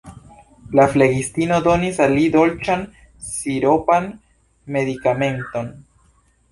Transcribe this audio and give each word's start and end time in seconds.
La 0.77 0.85
flegistino 0.93 1.59
donis 1.67 2.01
al 2.07 2.17
li 2.21 2.25
dolĉan, 2.37 2.89
siropan 3.33 4.13
medikamenton. 4.79 5.73